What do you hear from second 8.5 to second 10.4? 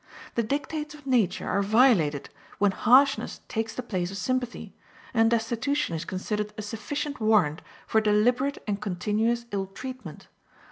and continuous ill treatment.